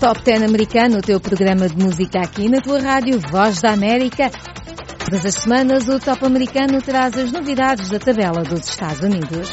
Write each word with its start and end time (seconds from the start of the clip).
Top 0.00 0.22
10 0.22 0.42
americano, 0.42 0.98
o 0.98 1.00
teu 1.00 1.18
programa 1.18 1.68
de 1.68 1.82
música 1.82 2.20
aqui 2.20 2.50
na 2.50 2.60
tua 2.60 2.80
rádio 2.80 3.18
Voz 3.30 3.62
da 3.62 3.72
América. 3.72 4.30
Todas 4.98 5.24
as 5.24 5.34
semanas 5.36 5.88
o 5.88 5.98
Top 5.98 6.22
americano 6.24 6.82
traz 6.82 7.16
as 7.16 7.32
novidades 7.32 7.88
da 7.88 7.98
tabela 7.98 8.42
dos 8.42 8.68
Estados 8.68 9.00
Unidos. 9.00 9.48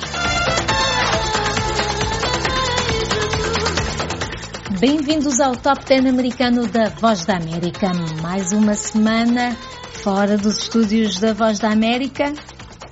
Bem-vindos 4.82 5.40
ao 5.40 5.56
Top 5.56 5.86
10 5.86 6.08
americano 6.08 6.68
da 6.68 6.90
Voz 6.90 7.26
da 7.26 7.38
América. 7.38 7.92
Mais 8.22 8.52
uma 8.52 8.74
semana 8.74 9.56
fora 10.04 10.38
dos 10.38 10.58
estúdios 10.58 11.22
da 11.22 11.34
Voz 11.34 11.60
da 11.60 11.72
América, 11.72 12.34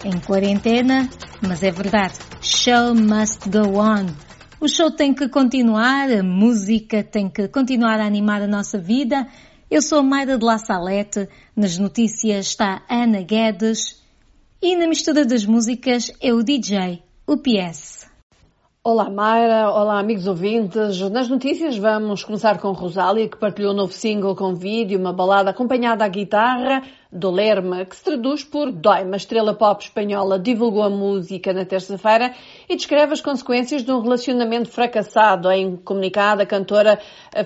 em 0.06 0.18
quarentena, 0.22 1.10
mas 1.46 1.62
é 1.64 1.72
verdade, 1.72 2.14
show 2.42 2.96
must 2.96 3.50
go 3.50 3.78
on. 3.78 4.31
O 4.62 4.68
show 4.68 4.92
tem 4.92 5.12
que 5.12 5.28
continuar, 5.28 6.12
a 6.12 6.22
música 6.22 7.04
tem 7.04 7.28
que 7.28 7.48
continuar 7.48 8.00
a 8.00 8.06
animar 8.06 8.44
a 8.44 8.48
nossa 8.48 8.78
vida. 8.78 9.26
Eu 9.72 9.82
sou 9.82 10.04
Mayra 10.04 10.38
de 10.38 10.46
La 10.46 10.60
Salete, 10.60 11.28
nas 11.56 11.80
notícias 11.80 12.46
está 12.46 12.84
Ana 12.88 13.24
Guedes 13.24 14.00
e 14.62 14.76
na 14.76 14.86
mistura 14.86 15.26
das 15.26 15.48
músicas 15.48 16.12
é 16.22 16.32
o 16.32 16.44
DJ, 16.44 17.02
o 17.26 17.38
PS. 17.38 18.08
Olá 18.84 19.10
Mayra, 19.10 19.72
olá 19.72 20.00
amigos 20.00 20.28
ouvintes. 20.28 21.02
Nas 21.10 21.28
notícias 21.28 21.76
vamos 21.76 22.24
começar 22.24 22.60
com 22.60 22.72
Rosália, 22.72 23.28
que 23.28 23.40
partilhou 23.40 23.74
um 23.74 23.78
novo 23.78 23.94
single 23.94 24.36
com 24.36 24.54
vídeo, 24.54 25.00
uma 25.00 25.12
balada 25.12 25.50
acompanhada 25.50 26.06
à 26.06 26.08
guitarra, 26.08 26.84
Dolerme, 27.12 27.86
que 27.86 27.96
se 27.96 28.04
traduz 28.04 28.44
por 28.44 28.72
Dói. 28.72 29.04
Uma 29.04 29.18
estrela 29.18 29.54
pop 29.54 29.84
espanhola 29.84 30.40
divulgou 30.40 30.82
a 30.82 30.90
música 30.90 31.52
na 31.52 31.66
terça-feira 31.66 32.34
e 32.70 32.76
descreve 32.76 33.12
as 33.12 33.20
consequências 33.20 33.84
de 33.84 33.92
um 33.92 34.00
relacionamento 34.00 34.70
fracassado. 34.70 35.52
Em 35.52 35.76
comunicado, 35.76 36.42
a 36.42 36.46
cantora 36.46 37.00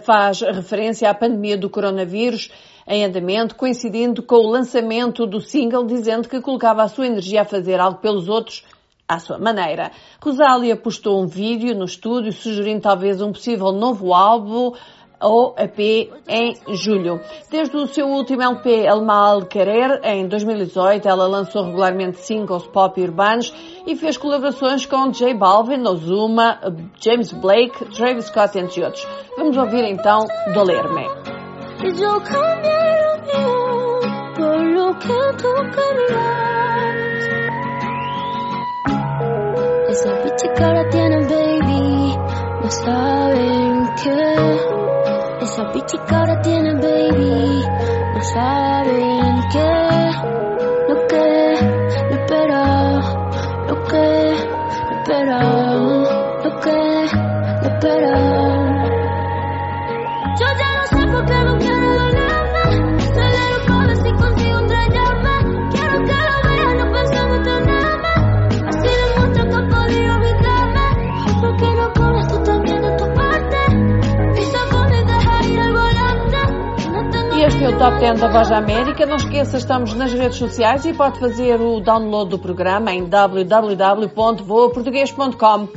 faz 0.03 0.41
referência 0.41 1.09
à 1.09 1.15
pandemia 1.15 1.57
do 1.57 1.69
coronavírus 1.69 2.51
em 2.87 3.03
andamento, 3.03 3.55
coincidindo 3.55 4.21
com 4.21 4.35
o 4.35 4.51
lançamento 4.51 5.25
do 5.25 5.41
single, 5.41 5.87
dizendo 5.87 6.29
que 6.29 6.39
colocava 6.41 6.83
a 6.83 6.87
sua 6.87 7.07
energia 7.07 7.41
a 7.41 7.45
fazer 7.45 7.79
algo 7.79 7.97
pelos 7.97 8.29
outros 8.29 8.63
à 9.07 9.19
sua 9.19 9.37
maneira. 9.37 9.91
Rosália 10.21 10.75
postou 10.75 11.21
um 11.21 11.27
vídeo 11.27 11.75
no 11.75 11.85
estúdio 11.85 12.31
sugerindo 12.31 12.81
talvez 12.81 13.21
um 13.21 13.31
possível 13.31 13.71
novo 13.71 14.13
álbum 14.13 14.73
ou 15.21 15.55
EP 15.57 16.11
em 16.27 16.55
julho. 16.75 17.19
Desde 17.49 17.75
o 17.75 17.87
seu 17.87 18.07
último 18.07 18.41
LP 18.41 18.85
El 18.85 19.03
Mal 19.03 19.45
Querer, 19.45 20.01
em 20.03 20.27
2018, 20.27 21.07
ela 21.07 21.27
lançou 21.27 21.65
regularmente 21.65 22.17
singles 22.17 22.67
pop 22.67 22.99
urbanos 23.01 23.53
e 23.85 23.95
fez 23.95 24.17
colaborações 24.17 24.85
com 24.85 25.11
J 25.11 25.33
Balvin, 25.33 25.85
Ozuma, 25.87 26.59
James 26.99 27.31
Blake, 27.31 27.85
Travis 27.95 28.25
Scott, 28.25 28.57
entre 28.57 28.83
outros. 28.83 29.07
Vamos 29.37 29.57
ouvir 29.57 29.83
então 29.85 30.25
Dolerme. 30.53 31.05
Esa 39.95 40.11
bicha 40.23 40.65
ahora 40.65 40.89
tiene 40.89 41.25
baby, 41.25 42.17
no 42.61 42.69
saben 42.69 43.95
qué. 43.95 44.94
Esa 45.45 45.63
bicha 45.71 45.97
que 46.07 46.15
ahora 46.15 46.41
tiene 46.41 46.73
baby, 46.73 47.63
no 48.15 48.21
saben 48.33 49.43
qué. 49.51 50.11
Lo 50.89 50.95
que 51.07 51.27
no 52.09 52.15
espera, 52.15 52.61
lo 53.67 53.75
que 53.83 54.07
no 54.85 54.95
espera, 54.97 55.39
lo 56.43 56.59
que 56.61 56.77
no 57.61 57.67
espera. 57.69 58.13
Yo 60.39 60.47
ya 60.59 60.69
no 60.77 60.83
sé 60.87 61.01
por 61.11 61.23
qué 61.25 61.37
no 61.45 61.57
quiero 61.59 61.74
Top 77.77 77.99
10 77.99 78.21
da 78.21 78.29
Voz 78.29 78.47
da 78.47 78.57
América. 78.57 79.05
Não 79.05 79.17
esqueça, 79.17 79.57
estamos 79.57 79.93
nas 79.93 80.13
redes 80.13 80.37
sociais 80.37 80.85
e 80.85 80.93
pode 80.93 81.19
fazer 81.19 81.59
o 81.59 81.81
download 81.81 82.29
do 82.29 82.39
programa 82.39 82.93
em 82.93 83.03
www.voaportugues.com. 83.03 85.67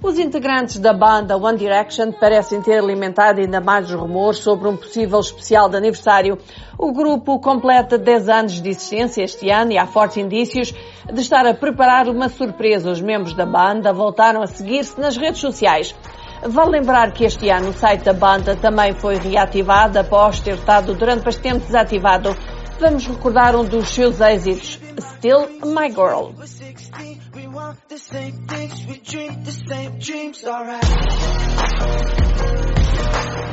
Os 0.00 0.16
integrantes 0.18 0.78
da 0.78 0.92
banda 0.92 1.36
One 1.36 1.58
Direction 1.58 2.12
parecem 2.12 2.62
ter 2.62 2.78
alimentado 2.78 3.40
ainda 3.40 3.60
mais 3.60 3.90
os 3.90 4.00
rumores 4.00 4.38
sobre 4.38 4.68
um 4.68 4.76
possível 4.76 5.18
especial 5.18 5.68
de 5.68 5.76
aniversário. 5.76 6.38
O 6.78 6.92
grupo 6.92 7.40
completa 7.40 7.98
10 7.98 8.28
anos 8.28 8.62
de 8.62 8.68
existência 8.68 9.24
este 9.24 9.50
ano 9.50 9.72
e 9.72 9.78
há 9.78 9.86
fortes 9.86 10.18
indícios 10.18 10.72
de 11.12 11.20
estar 11.20 11.44
a 11.44 11.52
preparar 11.52 12.08
uma 12.08 12.28
surpresa. 12.28 12.92
Os 12.92 13.02
membros 13.02 13.34
da 13.34 13.44
banda 13.44 13.92
voltaram 13.92 14.40
a 14.40 14.46
seguir-se 14.46 15.00
nas 15.00 15.16
redes 15.16 15.40
sociais. 15.40 15.96
Vale 16.42 16.70
lembrar 16.70 17.12
que 17.12 17.24
este 17.24 17.50
ano 17.50 17.68
o 17.68 17.72
site 17.72 18.04
da 18.04 18.14
banda 18.14 18.56
também 18.56 18.94
foi 18.94 19.16
reativado 19.16 19.98
após 19.98 20.40
ter 20.40 20.54
estado 20.54 20.94
durante 20.94 21.22
bastante 21.22 21.66
desativado. 21.66 22.34
Vamos 22.80 23.06
recordar 23.06 23.54
um 23.54 23.64
dos 23.64 23.88
seus 23.88 24.20
êxitos, 24.20 24.80
Still 25.16 25.48
My 25.66 25.90
Girl. 25.90 26.32
We're 26.34 26.46
16, 26.46 27.20
we 27.34 27.46
want 27.46 27.76
the 27.88 27.98
same 27.98 28.32
things, 28.48 28.86
we 28.86 29.00
dream 29.00 29.42
the 29.44 29.52
same 29.52 29.98
dreams, 29.98 30.42
alright. 30.46 30.82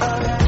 Alright. 0.02 0.48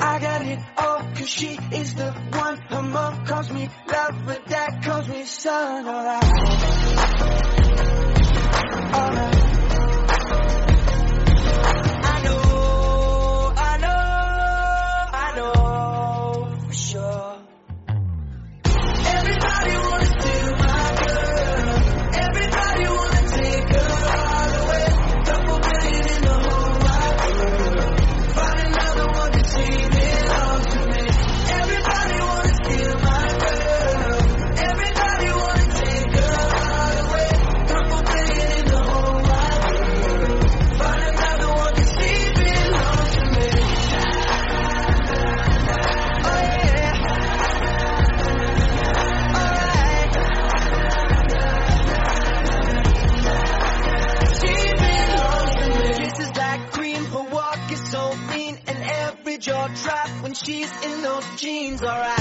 I 0.00 0.18
got 0.18 0.46
it 0.46 0.58
all, 0.78 0.98
cause 1.14 1.28
she 1.28 1.58
is 1.72 1.94
the 1.94 2.10
one. 2.32 2.58
Her 2.70 2.82
mom 2.82 3.26
calls 3.26 3.52
me 3.52 3.68
love, 3.86 4.14
but 4.24 4.82
calls 4.82 5.08
me 5.08 5.24
son. 5.24 5.86
Alright. 5.86 7.65
Jeans. 61.36 61.82
Alright, 61.82 61.94
alright. 61.98 62.15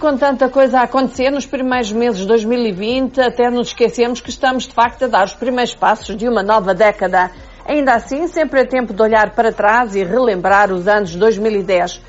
Com 0.00 0.16
tanta 0.16 0.48
coisa 0.48 0.80
a 0.80 0.84
acontecer 0.84 1.30
nos 1.30 1.44
primeiros 1.44 1.92
meses 1.92 2.20
de 2.20 2.26
2020, 2.26 3.20
até 3.20 3.50
nos 3.50 3.68
esquecemos 3.68 4.18
que 4.18 4.30
estamos 4.30 4.66
de 4.66 4.72
facto 4.72 5.04
a 5.04 5.08
dar 5.08 5.26
os 5.26 5.34
primeiros 5.34 5.74
passos 5.74 6.16
de 6.16 6.26
uma 6.26 6.42
nova 6.42 6.72
década. 6.72 7.30
Ainda 7.66 7.92
assim, 7.92 8.26
sempre 8.26 8.62
é 8.62 8.64
tempo 8.64 8.94
de 8.94 9.02
olhar 9.02 9.34
para 9.34 9.52
trás 9.52 9.94
e 9.94 10.02
relembrar 10.02 10.72
os 10.72 10.88
anos 10.88 11.14
2010. 11.14 12.00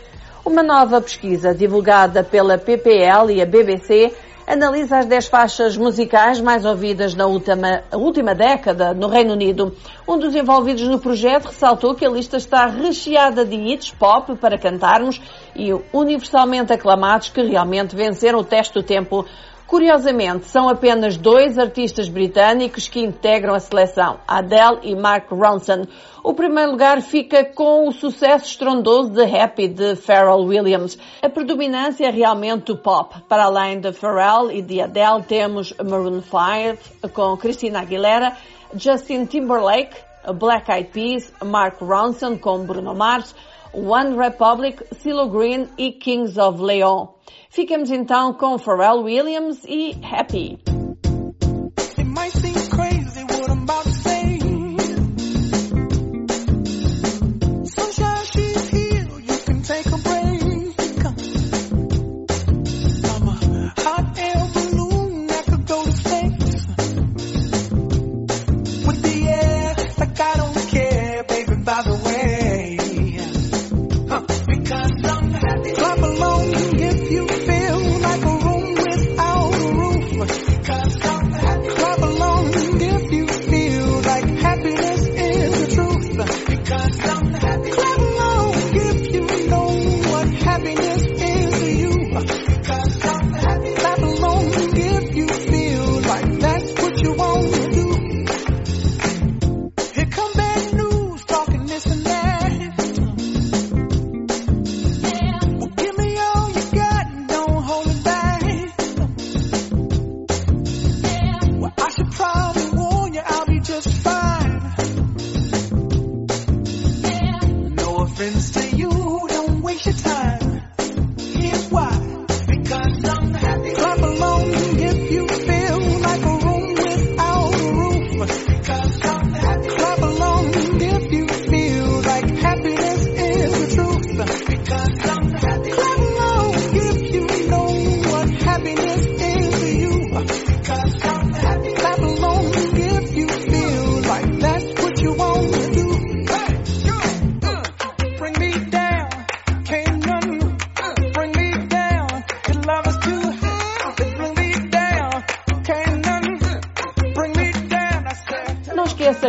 Uma 0.46 0.64
nova 0.64 1.02
pesquisa 1.02 1.54
divulgada 1.54 2.24
pela 2.24 2.58
PPL 2.58 3.30
e 3.30 3.42
a 3.42 3.46
BBC 3.46 4.14
analisa 4.46 5.00
as 5.00 5.06
10 5.06 5.28
faixas 5.28 5.78
musicais 5.78 6.40
mais 6.40 6.66
ouvidas 6.66 7.16
na 7.16 7.26
última, 7.26 7.84
última 7.94 8.36
década 8.36 8.94
no 8.94 9.08
Reino 9.08 9.34
Unido. 9.34 9.76
Um 10.08 10.18
dos 10.18 10.36
envolvidos 10.36 10.88
no 10.88 11.00
projeto 11.00 11.46
ressaltou 11.46 11.96
que 11.96 12.06
a 12.06 12.10
lista 12.10 12.38
está 12.38 12.66
recheada 12.66 13.46
de 13.46 13.56
hits 13.56 13.92
pop 13.92 14.36
para 14.36 14.58
cantarmos 14.58 15.22
e 15.56 15.72
universalmente 15.94 16.74
aclamados 16.74 17.30
que 17.30 17.42
realmente 17.42 17.96
venceram 17.96 18.40
o 18.40 18.44
teste 18.44 18.74
do 18.74 18.84
tempo. 18.84 19.26
Curiosamente, 19.72 20.48
são 20.48 20.68
apenas 20.68 21.16
dois 21.16 21.58
artistas 21.58 22.10
britânicos 22.10 22.90
que 22.90 23.00
integram 23.00 23.54
a 23.54 23.60
seleção, 23.62 24.20
Adele 24.28 24.80
e 24.84 24.94
Mark 24.98 25.32
Ronson. 25.32 25.86
O 26.22 26.34
primeiro 26.34 26.72
lugar 26.72 27.02
fica 27.02 27.46
com 27.46 27.88
o 27.88 27.94
sucesso 27.94 28.48
estrondoso 28.48 29.12
de 29.12 29.24
Happy 29.24 29.70
de 29.70 29.96
Pharrell 29.96 30.44
Williams. 30.44 30.98
A 31.22 31.30
predominância 31.30 32.06
é 32.06 32.12
realmente 32.12 32.66
do 32.66 32.76
pop. 32.80 33.16
Para 33.30 33.46
além 33.46 33.80
de 33.80 33.94
Pharrell 33.94 34.52
e 34.52 34.62
de 34.62 34.82
Adele, 34.82 35.24
temos 35.24 35.74
Maroon 35.78 36.22
5 36.22 37.10
com 37.14 37.38
Christina 37.38 37.80
Aguilera, 37.80 38.36
Justin 38.76 39.24
Timberlake, 39.24 39.96
Black 40.36 40.70
Eyed 40.70 40.90
Peas, 40.90 41.34
Mark 41.46 41.80
Ronson 41.80 42.38
com 42.38 42.66
Bruno 42.66 42.94
Mars, 42.94 43.34
One 43.74 44.18
Republic, 44.18 44.84
CeeLo 44.96 45.30
Green 45.30 45.70
e 45.78 45.94
Kings 45.94 46.38
of 46.38 46.62
Leon. 46.62 47.08
Ficamos 47.52 47.92
então 47.92 48.34
com 48.34 48.58
Pharrell 48.58 49.04
Williams 49.04 49.66
e 49.68 49.94
Happy. 50.10 50.58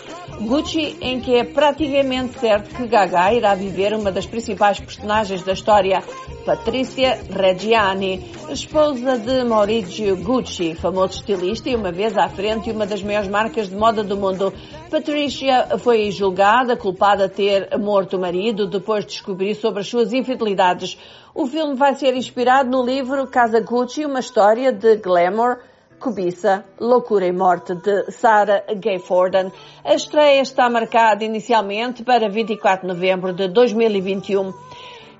Gucci, 0.41 0.97
em 1.01 1.19
que 1.19 1.35
é 1.35 1.43
praticamente 1.43 2.39
certo 2.39 2.73
que 2.75 2.87
Gaga 2.87 3.33
irá 3.33 3.53
viver 3.53 3.93
uma 3.93 4.11
das 4.11 4.25
principais 4.25 4.79
personagens 4.79 5.43
da 5.43 5.53
história, 5.53 6.03
Patrícia 6.45 7.19
Reggiani, 7.29 8.31
esposa 8.49 9.19
de 9.19 9.43
Maurizio 9.43 10.17
Gucci, 10.17 10.73
famoso 10.73 11.17
estilista 11.17 11.69
e 11.69 11.75
uma 11.75 11.91
vez 11.91 12.17
à 12.17 12.27
frente 12.27 12.63
de 12.65 12.71
uma 12.71 12.87
das 12.87 13.03
maiores 13.03 13.29
marcas 13.29 13.69
de 13.69 13.75
moda 13.75 14.03
do 14.03 14.17
mundo. 14.17 14.51
Patricia 14.89 15.77
foi 15.77 16.09
julgada, 16.11 16.75
culpada 16.75 17.27
de 17.27 17.35
ter 17.35 17.77
morto 17.77 18.17
o 18.17 18.19
marido 18.19 18.65
depois 18.71 19.05
de 19.05 19.11
descobrir 19.11 19.53
sobre 19.55 19.81
as 19.81 19.87
suas 19.87 20.13
infidelidades. 20.13 20.97
O 21.35 21.45
filme 21.45 21.75
vai 21.75 21.93
ser 21.95 22.15
inspirado 22.15 22.69
no 22.69 22.83
livro 22.83 23.27
Casa 23.27 23.59
Gucci, 23.59 24.05
uma 24.05 24.19
história 24.19 24.71
de 24.71 24.95
glamour, 24.97 25.59
cobiça, 25.99 26.65
loucura 26.79 27.27
e 27.27 27.31
morte 27.31 27.75
de 27.75 28.11
Sarah 28.11 28.63
Gay 28.75 28.99
Forden. 28.99 29.51
A 29.83 29.93
estreia 29.93 30.41
está 30.41 30.69
marcada 30.69 31.23
inicialmente 31.23 32.03
para 32.03 32.27
24 32.27 32.87
de 32.87 32.93
novembro 32.93 33.33
de 33.33 33.47
2021. 33.47 34.51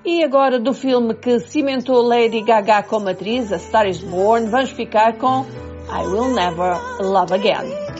E 0.04 0.24
agora 0.24 0.58
do 0.58 0.74
filme 0.74 1.14
que 1.14 1.38
cimentou 1.38 2.02
Lady 2.02 2.42
Gaga 2.42 2.82
como 2.82 3.08
atriz, 3.08 3.52
A 3.52 3.56
Star 3.56 3.86
is 3.86 4.02
Born, 4.02 4.48
vamos 4.48 4.70
ficar 4.70 5.16
com 5.16 5.46
I 5.88 6.04
Will 6.06 6.34
Never 6.34 6.76
Love 7.00 7.34
Again. 7.34 7.92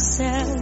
Myself 0.00 0.56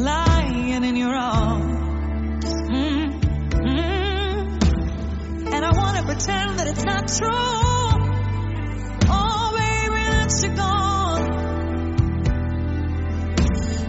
lying 0.00 0.84
in 0.84 0.96
your 0.96 1.14
arms. 1.14 2.46
Mm, 2.46 3.20
mm. 3.52 4.52
And 5.52 5.64
I 5.64 5.72
wanna 5.76 6.02
pretend 6.04 6.58
that 6.58 6.66
it's 6.68 6.84
not 6.84 7.08
true. 7.08 7.28
Oh, 9.10 9.52
baby, 9.58 10.02
that 10.14 10.32
you're 10.42 10.56
gone. 10.56 11.26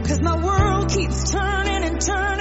Cause 0.08 0.22
my 0.22 0.36
world 0.44 0.90
keeps 0.90 1.32
turning 1.32 1.84
and 1.86 2.02
turning. 2.02 2.39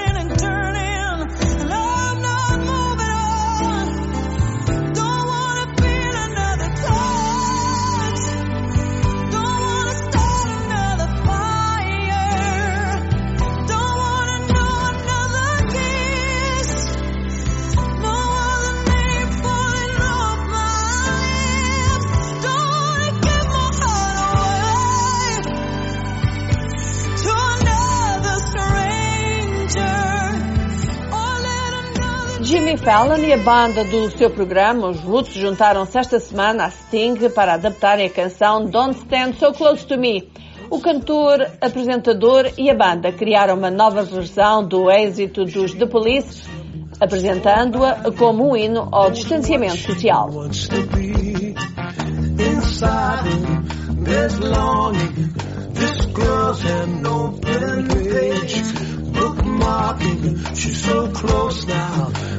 Fallon 32.82 33.18
e 33.18 33.32
a 33.32 33.36
banda 33.38 33.84
do 33.84 34.10
seu 34.10 34.30
programa, 34.30 34.88
os 34.88 35.00
Roots, 35.00 35.34
juntaram-se 35.34 35.98
esta 35.98 36.20
semana 36.20 36.66
a 36.66 36.70
Sting 36.70 37.28
para 37.30 37.54
adaptarem 37.54 38.06
a 38.06 38.10
canção 38.10 38.64
Don't 38.64 38.98
Stand 38.98 39.34
So 39.34 39.52
Close 39.52 39.84
to 39.86 39.98
Me. 39.98 40.30
O 40.70 40.80
cantor, 40.80 41.46
apresentador 41.60 42.50
e 42.56 42.70
a 42.70 42.74
banda 42.74 43.12
criaram 43.12 43.56
uma 43.56 43.70
nova 43.70 44.02
versão 44.02 44.66
do 44.66 44.90
êxito 44.90 45.44
dos 45.44 45.74
The 45.74 45.86
Police, 45.86 46.48
apresentando-a 47.00 48.12
como 48.12 48.50
um 48.50 48.56
hino 48.56 48.88
ao 48.92 49.10
distanciamento 49.10 49.78
social. 49.78 50.30
She's 60.54 60.82
so 60.82 61.08
close 61.12 61.66
now. 61.66 62.37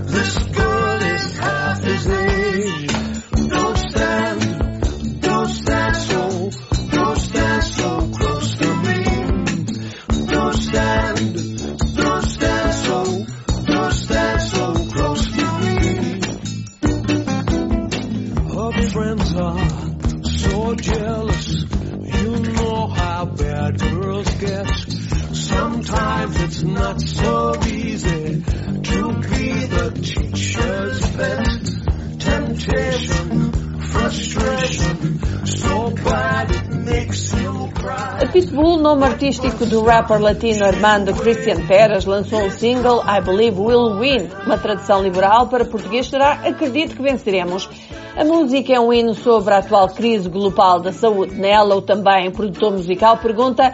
Nome 38.99 39.13
artístico 39.13 39.65
do 39.65 39.81
rapper 39.81 40.19
latino 40.19 40.65
Armando 40.65 41.13
Christian 41.13 41.65
Perez, 41.67 42.03
lançou 42.03 42.41
um 42.41 42.49
single 42.49 43.01
I 43.07 43.21
Believe 43.21 43.57
We'll 43.57 43.97
Win. 43.97 44.27
Uma 44.45 44.57
tradução 44.57 45.01
liberal 45.01 45.47
para 45.47 45.63
português 45.63 46.07
será 46.07 46.33
Acredito 46.33 46.97
que 46.97 47.01
venceremos. 47.01 47.69
A 48.17 48.25
música 48.25 48.73
é 48.73 48.79
um 48.79 48.91
hino 48.91 49.13
sobre 49.13 49.53
a 49.53 49.59
atual 49.59 49.87
crise 49.87 50.27
global 50.27 50.81
da 50.81 50.91
saúde. 50.91 51.33
Nela, 51.35 51.77
o 51.77 51.81
também 51.81 52.29
produtor 52.29 52.73
musical 52.73 53.17
pergunta 53.19 53.73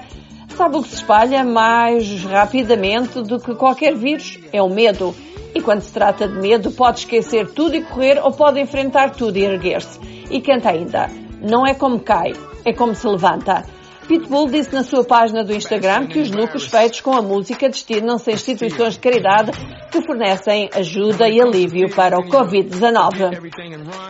Sabe 0.50 0.78
o 0.78 0.84
que 0.84 0.90
se 0.90 0.96
espalha 0.98 1.44
mais 1.44 2.24
rapidamente 2.24 3.24
do 3.24 3.40
que 3.40 3.56
qualquer 3.56 3.96
vírus? 3.96 4.38
É 4.54 4.62
o 4.62 4.70
medo. 4.70 5.16
E 5.56 5.60
quando 5.60 5.82
se 5.82 5.92
trata 5.92 6.28
de 6.28 6.36
medo, 6.36 6.70
pode 6.70 7.00
esquecer 7.00 7.52
tudo 7.52 7.76
e 7.76 7.82
correr 7.82 8.20
ou 8.24 8.32
pode 8.32 8.60
enfrentar 8.60 9.10
tudo 9.10 9.38
e 9.38 9.44
erguer-se. 9.44 10.00
E 10.30 10.40
canta 10.40 10.70
ainda. 10.70 11.10
Não 11.42 11.66
é 11.66 11.74
como 11.74 12.00
cai, 12.00 12.34
é 12.64 12.72
como 12.72 12.94
se 12.94 13.08
levanta. 13.08 13.66
Pitbull 14.08 14.48
disse 14.50 14.74
na 14.74 14.84
sua 14.84 15.04
página 15.04 15.44
do 15.44 15.54
Instagram 15.54 16.08
que 16.08 16.20
os 16.20 16.30
lucros 16.30 16.66
feitos 16.68 17.02
com 17.02 17.14
a 17.14 17.22
música 17.22 17.68
destinam-se 17.68 18.30
a 18.30 18.34
instituições 18.34 18.94
de 18.94 19.00
caridade 19.00 19.52
que 19.92 20.02
fornecem 20.06 20.70
ajuda 20.76 21.28
e 21.28 21.42
alívio 21.42 21.90
para 21.96 22.20
o 22.20 22.24
Covid-19. 22.30 23.52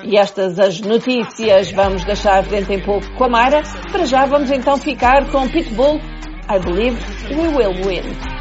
E 0.03 0.17
estas 0.17 0.59
as 0.59 0.81
notícias 0.81 1.71
vamos 1.71 2.03
deixar 2.03 2.43
dentro 2.43 2.73
em 2.73 2.83
pouco 2.83 3.09
com 3.15 3.23
a 3.25 3.29
Mayra. 3.29 3.63
Para 3.91 4.05
já 4.05 4.25
vamos 4.25 4.51
então 4.51 4.77
ficar 4.77 5.31
com 5.31 5.47
Pitbull. 5.47 5.99
I 6.47 6.59
believe 6.59 6.99
we 7.31 7.47
will 7.47 7.73
win. 7.83 8.35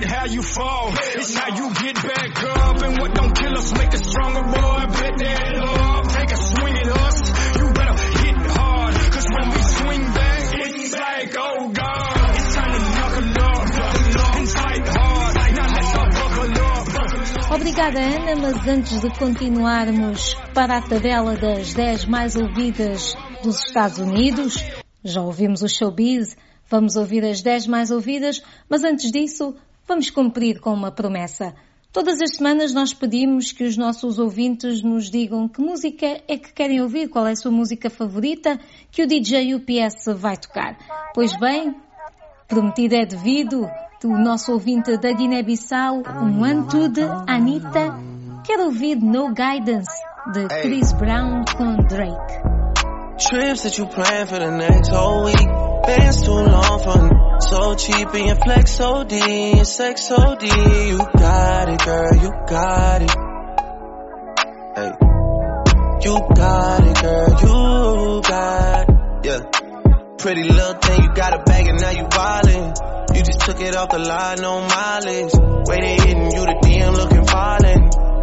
Not 0.00 0.10
how 0.10 0.26
you 0.26 0.42
fall, 0.42 0.92
it's 1.14 1.34
how 1.34 1.56
you 1.56 1.74
get 1.74 1.94
back 1.96 2.42
up. 2.44 2.82
And 2.82 2.98
what 2.98 3.14
don't 3.14 3.36
kill 3.36 3.58
us 3.58 3.72
make 3.72 3.94
us 3.94 4.06
stronger, 4.06 4.42
boy. 4.42 4.86
Bet 4.98 5.18
that 5.18 5.56
love, 5.56 6.12
take 6.12 6.30
a 6.30 6.36
swing 6.36 6.76
at 6.76 6.88
us. 6.88 7.28
You 7.58 7.72
better 7.72 7.96
hit 8.22 8.36
hard, 8.52 8.94
cause 8.94 9.26
when 9.34 9.48
we 9.50 9.62
swing 9.62 10.02
back, 10.14 10.54
it's 10.54 10.92
like, 10.92 11.34
oh 11.38 11.68
God. 11.70 11.98
Obrigada, 17.50 17.98
Ana, 17.98 18.36
mas 18.36 18.68
antes 18.68 19.00
de 19.00 19.10
continuarmos 19.18 20.34
para 20.54 20.78
a 20.78 20.82
tabela 20.82 21.34
das 21.34 21.72
10 21.72 22.04
mais 22.04 22.36
ouvidas 22.36 23.16
dos 23.42 23.64
Estados 23.64 23.98
Unidos, 23.98 24.62
já 25.02 25.22
ouvimos 25.22 25.62
o 25.62 25.68
showbiz, 25.68 26.36
vamos 26.68 26.96
ouvir 26.96 27.24
as 27.24 27.40
10 27.40 27.66
mais 27.66 27.90
ouvidas, 27.90 28.42
mas 28.68 28.84
antes 28.84 29.10
disso, 29.10 29.56
vamos 29.88 30.10
cumprir 30.10 30.60
com 30.60 30.72
uma 30.72 30.92
promessa. 30.92 31.54
Todas 31.90 32.20
as 32.20 32.36
semanas 32.36 32.74
nós 32.74 32.92
pedimos 32.92 33.50
que 33.50 33.64
os 33.64 33.78
nossos 33.78 34.18
ouvintes 34.18 34.82
nos 34.82 35.10
digam 35.10 35.48
que 35.48 35.62
música 35.62 36.20
é 36.28 36.36
que 36.36 36.52
querem 36.52 36.82
ouvir, 36.82 37.08
qual 37.08 37.26
é 37.26 37.32
a 37.32 37.36
sua 37.36 37.50
música 37.50 37.88
favorita 37.88 38.60
que 38.92 39.02
o 39.02 39.06
DJ 39.06 39.54
UPS 39.54 40.04
vai 40.14 40.36
tocar. 40.36 40.76
Pois 41.14 41.34
bem, 41.38 41.74
prometido 42.46 42.94
é 42.94 43.06
devido, 43.06 43.66
do 44.00 44.10
nosso 44.10 44.52
ouvinte 44.52 44.96
da 44.98 45.10
Guiné-Bissau, 45.10 46.02
um 46.22 46.44
Antu 46.44 46.88
de 46.90 47.02
Anitta, 47.26 47.98
quer 48.46 48.60
ouvir 48.60 48.96
No 48.96 49.32
Guidance, 49.32 49.90
de 50.32 50.46
Chris 50.60 50.92
Brown 50.92 51.44
com 51.56 51.76
Drake. 51.88 52.58
Too 55.88 56.34
long 56.34 56.80
for 56.82 57.02
me. 57.02 57.10
So 57.40 57.74
cheap 57.74 58.08
and 58.12 58.26
your 58.26 58.36
flex 58.36 58.78
OD, 58.78 59.12
your 59.12 59.64
sex 59.64 60.10
OD. 60.10 60.42
You 60.42 60.98
got 60.98 61.68
it, 61.70 61.82
girl, 61.82 62.14
you 62.16 62.30
got 62.46 63.02
it. 63.02 63.10
Hey. 64.76 64.92
You 66.04 66.20
got 66.36 66.86
it, 66.86 67.00
girl, 67.00 67.30
you 67.40 68.20
got 68.20 68.88
it. 68.90 69.24
Yeah. 69.24 69.40
Pretty 70.18 70.42
little 70.42 70.74
thing, 70.74 71.02
you 71.02 71.14
got 71.14 71.32
a 71.32 71.42
bag 71.44 71.68
and 71.68 71.80
now 71.80 71.90
you 71.90 72.04
wildin'. 72.04 73.16
You 73.16 73.22
just 73.22 73.40
took 73.40 73.60
it 73.62 73.74
off 73.74 73.88
the 73.88 73.98
line, 73.98 74.42
no 74.42 74.60
mileage. 74.60 75.32
They 75.32 75.94
hitting 75.96 76.30
you, 76.30 76.44
the 76.44 76.58
DM 76.62 76.94
looking 76.94 77.24
violent. 77.24 78.07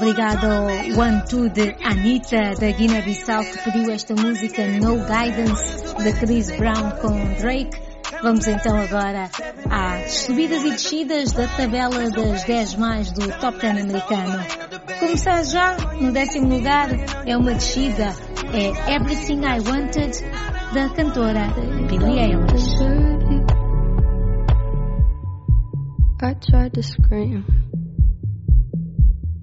Obrigado 0.00 0.46
ao 0.46 0.66
One 0.98 1.22
Two 1.28 1.50
de 1.50 1.76
Anitta 1.84 2.54
da 2.58 2.70
Guiné-Bissau 2.70 3.44
que 3.44 3.58
pediu 3.58 3.90
esta 3.92 4.14
música 4.14 4.66
No 4.66 4.96
Guidance 4.96 5.94
de 6.02 6.12
Chris 6.14 6.50
Brown 6.56 6.90
com 7.02 7.34
Drake. 7.34 7.78
Vamos 8.22 8.46
então 8.46 8.80
agora 8.80 9.28
às 9.68 10.12
subidas 10.12 10.64
e 10.64 10.70
descidas 10.70 11.32
da 11.32 11.46
tabela 11.48 12.10
das 12.10 12.44
10 12.44 12.76
mais 12.76 13.12
do 13.12 13.28
Top 13.40 13.58
10 13.60 13.82
americano. 13.82 14.42
Começar 14.98 15.42
já 15.44 15.76
no 16.00 16.10
décimo 16.12 16.48
lugar 16.48 16.88
é 17.26 17.36
uma 17.36 17.52
descida, 17.52 18.14
é 18.54 18.94
Everything 18.94 19.42
I 19.44 19.60
Wanted 19.68 20.18
da 20.72 20.88
cantora 20.94 21.48
Billie 21.88 22.20
Eilish. 22.20 23.20
I 26.22 26.34
tried 26.34 26.74
to 26.74 26.82
scream, 26.82 27.44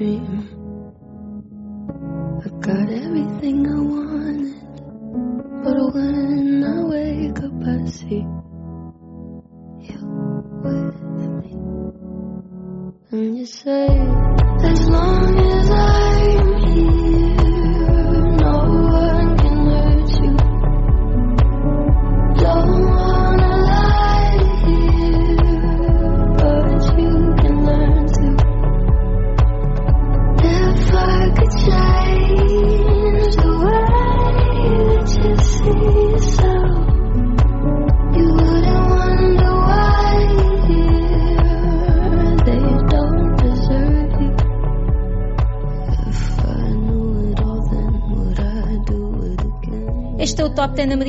dream. 0.00 0.48
I 2.42 2.48
got 2.64 2.70
everything 2.70 2.99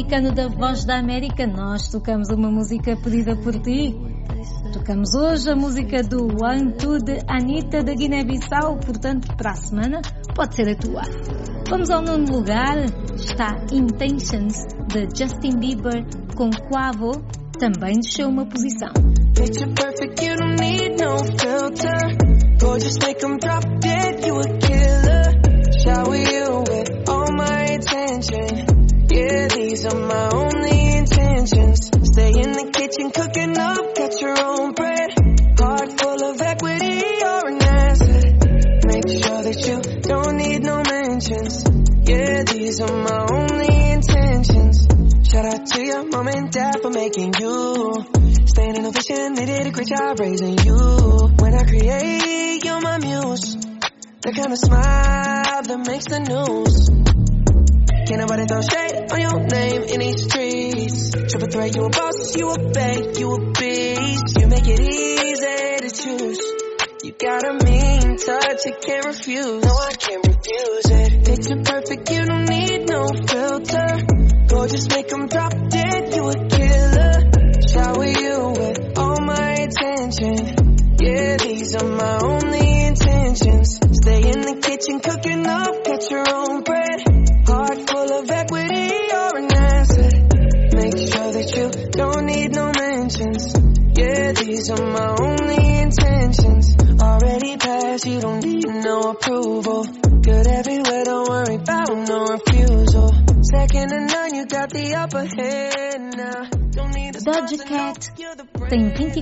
americano 0.01 0.34
da 0.34 0.48
Voz 0.48 0.84
da 0.84 0.98
América. 0.98 1.46
Nós 1.46 1.89
tocamos 1.89 2.29
uma 2.29 2.50
música 2.50 2.98
pedida 2.98 3.36
por 3.36 3.53
ti. 3.62 3.96
Tocamos 4.74 5.13
hoje 5.13 5.51
a 5.51 5.55
música 5.55 6.01
do 6.01 6.25
One 6.43 6.74
Two 6.74 6.98
de 6.98 7.20
Anitta 7.27 7.84
da 7.84 7.93
Guiné-Bissau, 7.93 8.79
portanto, 8.79 9.36
para 9.36 9.51
a 9.51 9.55
semana 9.55 10.01
pode 10.36 10.55
ser 10.55 10.70
a 10.70 10.75
tua. 10.75 11.01
Vamos 11.70 11.91
ao 11.91 12.01
nono 12.01 12.25
lugar, 12.31 12.77
está 13.15 13.63
Intentions 13.72 14.65
de 14.88 15.08
Justin 15.15 15.60
Bieber 15.60 16.03
com 16.36 16.50
Quavo, 16.50 17.22
também 17.60 18.00
desceu 18.00 18.29
uma 18.29 18.46
posição. 18.46 18.91
Picture 19.36 19.72
Yeah, 29.11 29.47
these 29.50 29.83
are 29.85 30.00
my 30.00 30.29
only 30.31 30.95
intentions. 30.95 31.91
Stay 32.15 32.31
in 32.31 32.51
the 32.55 32.71
kitchen, 32.71 33.11
cooking 33.11 33.57
up, 33.57 33.93
get 33.93 34.21
your 34.21 34.39
own 34.39 34.71
bread. 34.71 35.11
Heart 35.59 36.00
full 36.00 36.24
of 36.31 36.41
equity, 36.41 36.95
you're 37.19 37.47
an 37.51 37.61
asset. 37.61 38.39
Make 38.87 39.07
sure 39.11 39.41
that 39.43 39.59
you 39.67 39.77
don't 40.00 40.37
need 40.37 40.63
no 40.63 40.79
mentions. 40.87 41.59
Yeah, 42.07 42.43
these 42.43 42.79
are 42.79 42.95
my 43.03 43.27
only 43.35 43.91
intentions. 43.91 44.87
Shout 45.27 45.45
out 45.45 45.65
to 45.75 45.83
your 45.83 46.05
mom 46.07 46.27
and 46.29 46.50
dad 46.50 46.79
for 46.81 46.89
making 46.89 47.33
you. 47.37 48.05
Staying 48.47 48.75
in 48.77 48.85
a 48.85 48.91
vision, 48.91 49.33
they 49.35 49.45
did 49.45 49.67
a 49.67 49.71
great 49.71 49.87
job 49.87 50.19
raising 50.21 50.57
you. 50.59 51.29
When 51.35 51.53
I 51.53 51.63
create, 51.65 52.63
you're 52.63 52.79
my 52.79 52.97
muse. 52.97 53.57
The 54.24 54.31
kind 54.31 54.53
of 54.53 54.57
smile 54.57 55.63
that 55.67 55.83
makes 55.85 56.05
the 56.05 56.19
news. 56.24 57.21
Can't 58.11 58.27
nobody 58.27 58.45
throw 58.45 58.59
shade 58.59 59.09
on 59.09 59.21
your 59.21 59.39
name 59.39 59.83
in 59.83 60.00
these 60.01 60.25
streets. 60.25 61.11
Triple 61.31 61.47
threat, 61.47 61.74
you 61.74 61.85
a 61.85 61.89
boss, 61.89 62.35
you 62.35 62.50
a 62.51 62.57
bank, 62.71 63.17
you 63.17 63.31
a 63.31 63.39
beast. 63.51 64.37
You 64.37 64.47
make 64.47 64.67
it 64.67 64.79
easy 64.81 65.79
to 65.79 65.89
choose. 65.89 66.39
You 67.05 67.13
got 67.13 67.47
a 67.47 67.53
mean 67.63 68.17
touch, 68.17 68.65
you 68.65 68.75
can't 68.83 69.05
refuse. 69.05 69.63
No, 69.63 69.71
I 69.71 69.93
can't 69.93 70.27
refuse 70.27 70.91
it. 70.91 71.24
Picture 71.24 71.61
perfect, 71.63 72.11
you 72.11 72.21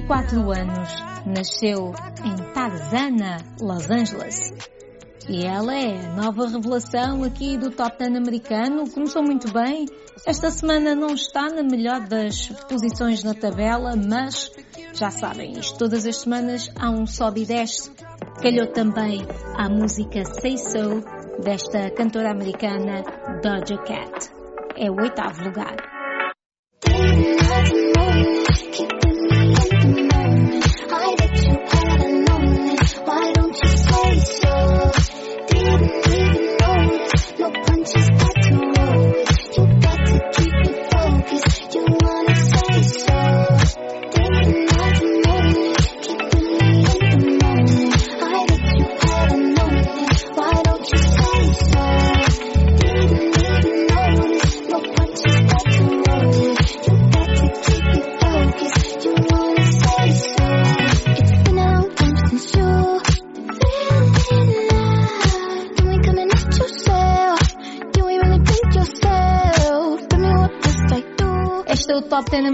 24 0.10 0.52
anos, 0.52 0.90
nasceu 1.24 1.94
em 2.26 2.36
Tarzana, 2.52 3.38
Los 3.62 3.88
Angeles. 3.92 4.52
E 5.30 5.46
ela 5.46 5.76
é 5.76 6.04
a 6.04 6.16
nova 6.16 6.48
revelação 6.48 7.24
aqui 7.24 7.56
do 7.56 7.70
Top 7.70 7.96
10 8.00 8.16
americano. 8.16 8.90
Começou 8.90 9.22
muito 9.22 9.54
bem. 9.54 9.86
Esta 10.26 10.50
semana 10.50 10.96
não 10.96 11.14
está 11.14 11.50
na 11.50 11.62
melhor 11.62 12.08
das 12.08 12.48
posições 12.68 13.24
na 13.24 13.36
tabela, 13.36 13.96
mas 13.96 14.52
já 14.96 15.12
sabem, 15.12 15.52
isto 15.52 15.78
todas 15.78 16.08
as 16.08 16.18
semanas 16.18 16.72
há 16.76 16.90
um 16.90 17.06
sobe 17.06 17.44
e 17.44 17.46
desce. 17.46 17.92
Calhou 18.42 18.66
também 18.66 19.22
a 19.56 19.70
música 19.70 20.26
Say 20.26 20.58
So 20.58 21.04
desta 21.44 21.92
cantora 21.92 22.32
americana 22.32 23.04
Doja 23.44 23.78
Cat. 23.84 24.32
É 24.76 24.90
o 24.90 24.96
oitavo 25.00 25.44
lugar. 25.44 25.78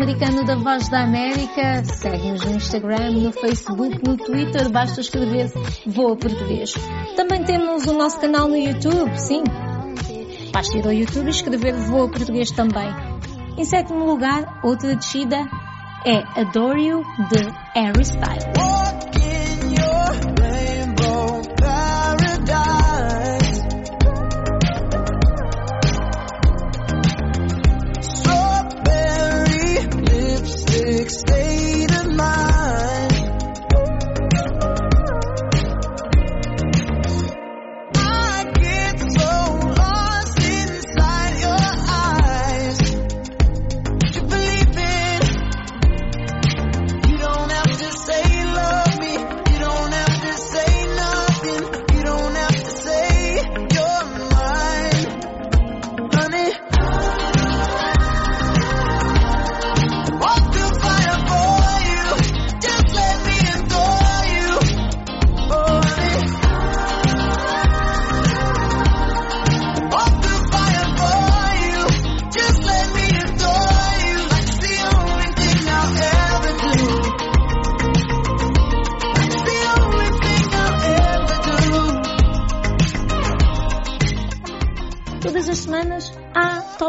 Americano 0.05 0.45
da 0.45 0.55
Voz 0.55 0.87
da 0.89 1.03
América. 1.03 1.83
Segue-nos 1.83 2.45
no 2.45 2.55
Instagram, 2.55 3.11
no 3.11 3.31
Facebook, 3.31 4.07
no 4.07 4.15
Twitter. 4.15 4.69
Basta 4.69 5.01
escrever 5.01 5.51
Voa 5.87 6.15
Português. 6.15 6.75
Também 7.15 7.43
temos 7.43 7.87
o 7.87 7.93
nosso 7.93 8.19
canal 8.19 8.47
no 8.47 8.55
YouTube, 8.55 9.17
sim. 9.17 9.43
Basta 10.53 10.77
ir 10.77 10.85
ao 10.85 10.93
YouTube 10.93 11.25
e 11.25 11.29
escrever 11.29 11.73
Voa 11.73 12.07
Português 12.07 12.51
também. 12.51 12.87
Em 13.57 13.65
sétimo 13.65 14.05
lugar, 14.05 14.59
outra 14.63 14.95
descida 14.95 15.37
é 16.05 16.39
Adore 16.39 16.85
You 16.85 17.01
de 17.31 17.43
Harry 17.73 18.01
Styles. 18.01 18.74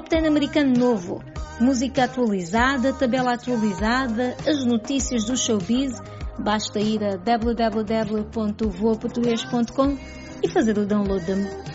10 0.09 0.25
americano 0.27 0.73
novo. 0.79 1.21
Música 1.61 2.05
atualizada, 2.05 2.93
tabela 2.93 3.35
atualizada, 3.35 4.37
as 4.47 4.65
notícias 4.65 5.25
do 5.25 5.37
showbiz. 5.37 6.01
Basta 6.39 6.79
ir 6.79 7.03
a 7.03 7.17
www.voaportugues.com 7.17 9.99
e 10.43 10.49
fazer 10.49 10.79
o 10.79 10.87
download 10.87 11.27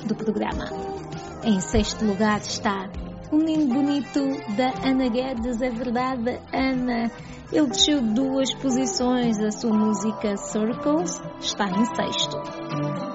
do 0.05 0.15
programa. 0.15 0.69
Em 1.43 1.59
sexto 1.59 2.05
lugar 2.05 2.39
está 2.39 2.89
um 3.31 3.39
lindo 3.39 3.73
bonito 3.73 4.21
da 4.55 4.71
Ana 4.87 5.09
Guedes, 5.09 5.61
é 5.61 5.69
verdade, 5.69 6.39
Ana. 6.53 7.11
Ele 7.51 7.67
desceu 7.67 8.01
duas 8.01 8.53
posições, 8.53 9.37
a 9.39 9.51
sua 9.51 9.73
música 9.73 10.37
Circles 10.37 11.21
está 11.41 11.65
em 11.65 11.83
sexto. 11.85 13.10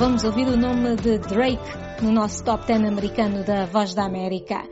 Vamos 0.00 0.24
ouvir 0.24 0.46
o 0.46 0.56
nome 0.56 0.96
de 0.96 1.18
Drake 1.18 1.60
no 2.00 2.10
nosso 2.10 2.42
top 2.42 2.66
10 2.66 2.84
americano 2.84 3.44
da 3.44 3.66
Voz 3.66 3.92
da 3.92 4.06
América. 4.06 4.62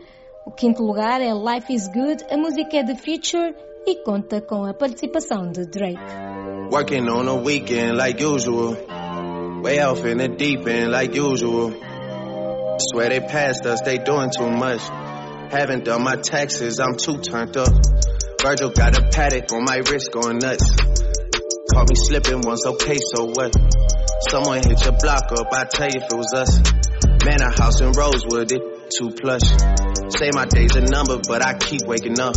O 0.47 0.51
quinto 0.51 0.83
lugar 0.83 1.21
é 1.21 1.31
Life 1.35 1.71
is 1.71 1.87
Good, 1.89 2.25
a 2.31 2.37
música 2.39 2.79
é 2.79 2.83
The 2.83 2.95
Future 2.95 3.55
e 3.87 3.97
conta 3.97 4.41
com 4.41 4.65
a 4.65 4.73
participação 4.73 5.53
de 5.53 5.67
Drake. 5.67 6.01
Working 6.73 7.11
on 7.11 7.29
a 7.29 7.35
weekend 7.35 7.99
like 7.99 8.25
usual. 8.25 8.75
Way 9.63 9.81
off 9.83 10.03
in 10.07 10.17
the 10.17 10.29
deep 10.29 10.67
end 10.67 10.93
like 10.93 11.15
usual. 11.15 11.75
Swear 12.91 13.11
they 13.11 13.21
passed 13.21 13.67
us, 13.67 13.83
they 13.83 13.99
doing 13.99 14.31
too 14.31 14.51
much. 14.51 14.81
Haven't 15.51 15.85
done 15.85 16.05
my 16.05 16.17
taxes, 16.17 16.81
I'm 16.81 16.97
too 16.97 17.19
turned 17.19 17.55
up. 17.59 17.69
Virgil 18.41 18.71
got 18.71 18.97
a 18.97 19.03
paddock 19.13 19.53
on 19.53 19.65
my 19.65 19.77
wrist 19.77 20.11
going 20.11 20.39
nuts. 20.39 20.75
Caught 21.75 21.91
me 21.91 21.97
slipping 21.97 22.41
once, 22.41 22.65
okay, 22.65 22.97
so 23.15 23.27
what? 23.27 23.78
Someone 24.21 24.59
hit 24.63 24.85
your 24.85 24.99
block 24.99 25.31
up, 25.31 25.47
I 25.53 25.65
tell 25.65 25.87
you 25.87 26.01
if 26.01 26.11
it 26.11 26.17
was 26.17 26.33
us. 26.35 26.59
Man, 27.25 27.41
a 27.41 27.51
house 27.51 27.81
in 27.81 27.93
Rosewood, 27.93 28.51
it 28.51 28.91
too 28.91 29.11
plush. 29.11 29.47
Say 30.19 30.31
my 30.33 30.47
day's 30.47 30.75
a 30.75 30.81
number, 30.81 31.19
but 31.27 31.47
I 31.47 31.55
keep 31.55 31.83
waking 31.87 32.19
up. 32.19 32.35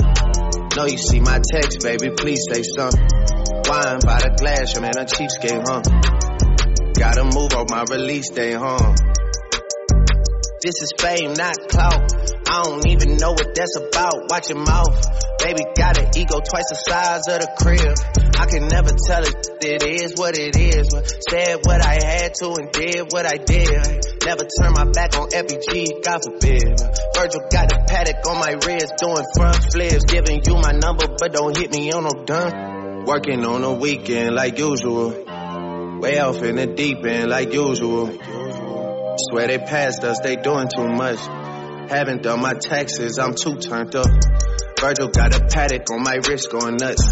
Know 0.76 0.86
you 0.86 0.98
see 0.98 1.20
my 1.20 1.40
text, 1.52 1.82
baby, 1.82 2.12
please 2.16 2.46
say 2.50 2.62
something. 2.62 3.02
Wine 3.66 4.00
by 4.06 4.20
the 4.22 4.36
glass, 4.38 4.74
your 4.74 4.82
man 4.82 4.98
a 4.98 5.06
cheapskate, 5.06 5.64
huh? 5.66 5.82
Gotta 6.94 7.24
move 7.24 7.54
on 7.54 7.66
my 7.70 7.84
release 7.90 8.30
day, 8.30 8.54
huh? 8.54 8.94
This 10.62 10.76
is 10.82 10.94
fame, 11.00 11.34
not 11.34 11.58
clout. 11.70 12.31
I 12.52 12.64
don't 12.64 12.86
even 12.88 13.16
know 13.16 13.32
what 13.32 13.56
that's 13.56 13.80
about. 13.80 14.28
Watch 14.28 14.50
your 14.50 14.60
mouth. 14.60 14.92
Baby 15.40 15.64
got 15.72 15.98
an 15.98 16.12
ego 16.20 16.44
twice 16.44 16.68
the 16.68 16.76
size 16.84 17.24
of 17.32 17.40
the 17.40 17.48
crib. 17.56 17.96
I 18.36 18.46
can 18.46 18.68
never 18.68 18.92
tell 19.08 19.24
it, 19.24 19.40
it 19.64 19.84
is 19.88 20.20
what 20.20 20.36
it 20.36 20.60
is. 20.60 20.92
Said 21.32 21.64
what 21.64 21.80
I 21.80 21.96
had 22.04 22.36
to 22.44 22.52
and 22.60 22.68
did 22.76 23.08
what 23.08 23.26
I 23.26 23.38
did. 23.40 23.72
Never 24.28 24.44
turn 24.44 24.74
my 24.76 24.84
back 24.92 25.16
on 25.16 25.32
FBG, 25.32 26.04
God 26.04 26.20
forbid. 26.28 26.76
Virgil 27.16 27.42
got 27.48 27.72
a 27.72 27.86
paddock 27.88 28.20
on 28.28 28.38
my 28.44 28.52
wrist, 28.68 29.00
doing 29.00 29.26
front 29.32 29.56
flips. 29.72 30.04
Giving 30.12 30.44
you 30.44 30.60
my 30.60 30.74
number, 30.76 31.08
but 31.08 31.32
don't 31.32 31.56
hit 31.56 31.72
me 31.72 31.94
on 31.94 32.04
no 32.04 32.12
done. 32.26 33.06
Working 33.06 33.46
on 33.46 33.64
a 33.64 33.74
weekend 33.74 34.36
like 34.36 34.60
usual. 34.60 35.10
Way 36.04 36.20
off 36.20 36.44
in 36.44 36.58
the 36.58 36.68
deep 36.68 37.00
end 37.06 37.30
like 37.30 37.54
usual. 37.54 38.12
Swear 39.30 39.48
they 39.48 39.58
passed 39.58 40.04
us, 40.04 40.20
they 40.20 40.36
doing 40.36 40.68
too 40.68 40.90
much. 40.90 41.20
Haven't 41.92 42.24
done 42.24 42.40
my 42.42 42.54
taxes, 42.54 43.20
I'm 43.20 43.36
too 43.36 43.58
turned 43.58 43.94
up. 43.98 44.08
Virgil 44.80 45.10
got 45.10 45.36
a 45.36 45.46
paddock 45.46 45.92
on 45.92 46.02
my 46.02 46.20
wrist 46.26 46.50
going 46.50 46.78
nuts. 46.78 47.12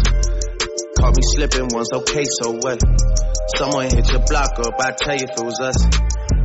Caught 0.96 1.16
me 1.16 1.22
slipping 1.36 1.68
once, 1.70 1.92
okay, 1.92 2.24
so 2.24 2.52
what? 2.52 2.80
Someone 3.58 3.90
hit 3.90 4.10
your 4.10 4.24
block 4.26 4.58
up, 4.58 4.72
I 4.80 4.92
tell 4.92 5.16
you 5.16 5.26
if 5.28 5.38
it 5.38 5.44
was 5.44 5.60
us. 5.60 5.84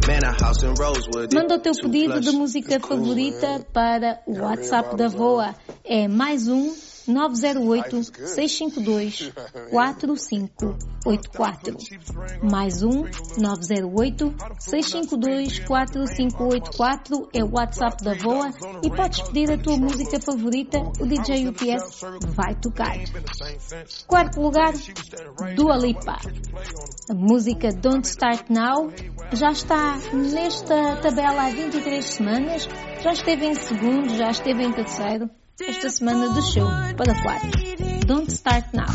Man, 0.05 0.25
a 0.25 0.33
house 0.33 0.63
in 0.63 0.73
Rosewood. 0.73 1.33
Manda 1.33 1.55
o 1.55 1.59
teu 1.59 1.71
pedido 1.75 2.19
de 2.19 2.31
música 2.31 2.77
favorita 2.77 3.65
para 3.71 4.19
o 4.27 4.33
WhatsApp 4.41 4.97
da 4.97 5.07
VOA. 5.07 5.55
É 5.85 6.09
mais 6.09 6.49
um 6.49 6.75
908 7.07 8.03
652 8.03 9.31
4584. 9.69 11.77
Mais 12.43 12.83
um 12.83 13.05
908 13.37 14.35
652 14.59 15.59
4584 15.59 17.29
é 17.33 17.41
o 17.43 17.51
WhatsApp 17.51 18.03
da 18.03 18.15
VOA 18.15 18.51
e 18.83 18.89
podes 18.89 19.21
pedir 19.21 19.51
a 19.51 19.57
tua 19.57 19.77
música 19.77 20.19
favorita, 20.19 20.79
o 20.99 21.05
DJ 21.05 21.47
UPS 21.47 22.01
vai 22.35 22.55
tocar. 22.55 22.97
Quarto 24.07 24.41
lugar, 24.41 24.73
Dua 25.55 25.77
Lipa. 25.77 26.17
A 27.09 27.13
música 27.13 27.69
Don't 27.69 28.07
Start 28.07 28.49
Now 28.49 28.91
já 29.31 29.51
está 29.51 29.97
nesta 30.13 30.95
tabela 30.97 31.43
há 31.43 31.49
23 31.49 32.03
semanas, 32.03 32.67
já 33.01 33.11
esteve 33.11 33.45
em 33.45 33.55
segundo, 33.55 34.09
já 34.15 34.31
esteve 34.31 34.63
em 34.63 34.71
terceiro. 34.71 35.29
Esta 35.59 35.89
semana 35.89 36.33
desceu 36.33 36.67
para 36.97 37.21
quarto. 37.21 37.47
Don't 38.05 38.29
Start 38.29 38.73
Now. 38.73 38.85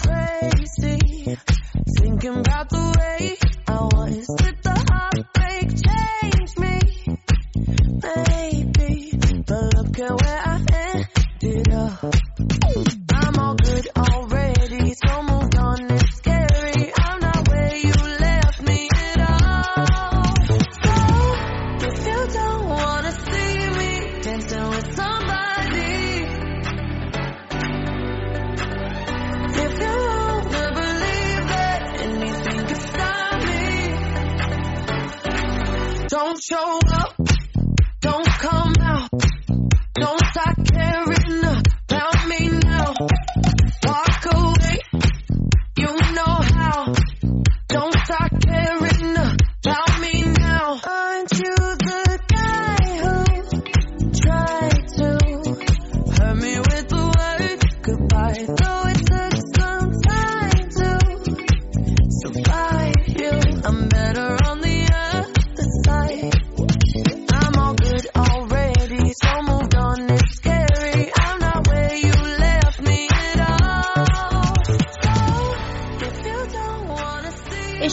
Maybe. 8.26 9.10
But 9.46 9.74
look 9.74 9.98
at 9.98 10.22
where 10.22 10.49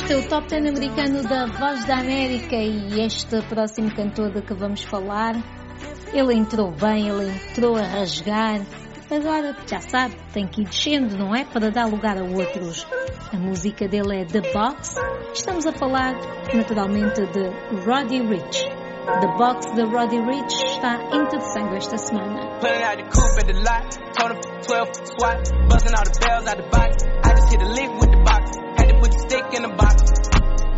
Top 0.08 0.48
10 0.48 0.70
americano 0.70 1.22
da 1.24 1.48
Voz 1.48 1.84
da 1.84 2.00
América 2.00 2.56
e 2.56 3.02
este 3.02 3.42
próximo 3.50 3.94
cantor 3.94 4.32
de 4.32 4.42
que 4.42 4.54
vamos 4.54 4.82
falar, 4.84 5.36
ele 6.14 6.34
entrou 6.34 6.72
bem, 6.72 7.10
ele 7.10 7.30
entrou 7.30 7.76
a 7.76 7.82
rasgar. 7.82 8.62
Agora, 9.12 9.54
já 9.68 9.82
sabe, 9.82 10.16
tem 10.32 10.48
que 10.48 10.62
ir 10.62 10.66
descendo, 10.66 11.18
não 11.18 11.36
é? 11.36 11.44
Para 11.44 11.70
dar 11.70 11.88
lugar 11.88 12.18
a 12.18 12.24
outros. 12.24 12.88
A 13.34 13.38
música 13.38 13.86
dele 13.88 14.22
é 14.22 14.26
The 14.26 14.42
Box. 14.54 14.96
Estamos 15.34 15.66
a 15.66 15.74
falar, 15.74 16.14
naturalmente, 16.54 17.26
de 17.26 17.50
Roddy 17.86 18.22
Rich. 18.22 18.64
The 18.64 19.28
Box 19.38 19.74
de 19.76 19.84
Roddy 19.84 20.20
Rich 20.22 20.56
está 20.68 20.96
interessante 21.14 21.76
esta 21.76 21.98
semana. 21.98 22.60
Pulling 22.62 22.84
out 22.84 22.98
the 22.98 23.04
coupe 23.04 23.40
at 23.40 23.46
the 23.46 23.54
lot. 23.60 23.92
Told 24.18 24.32
him 24.32 24.40
12 24.62 24.88
swat. 25.20 25.52
Busting 25.70 25.96
all 25.96 26.04
the 26.06 26.20
bells 26.20 26.48
out 26.48 26.58
the 26.58 26.70
box. 26.72 27.04
I 27.26 27.36
just 27.36 27.52
hit 27.52 27.62
a 27.62 27.68
lick 27.68 27.92
with 28.00 28.12
the 28.12 28.24
box. 28.24 28.47
Put 29.00 29.12
the 29.12 29.20
stick 29.20 29.54
in 29.54 29.62
the 29.62 29.70
box. 29.78 30.02